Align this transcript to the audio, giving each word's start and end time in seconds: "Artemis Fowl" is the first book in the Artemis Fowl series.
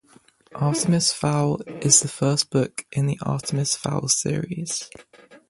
"Artemis 0.55 1.13
Fowl" 1.13 1.61
is 1.79 1.99
the 1.99 2.07
first 2.07 2.49
book 2.49 2.87
in 2.91 3.05
the 3.05 3.19
Artemis 3.21 3.75
Fowl 3.75 4.07
series. 4.07 4.89